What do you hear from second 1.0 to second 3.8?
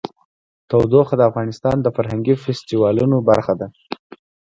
د افغانستان د فرهنګي فستیوالونو برخه ده.